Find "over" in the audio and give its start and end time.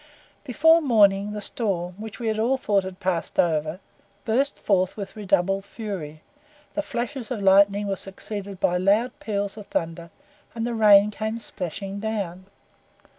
3.39-3.79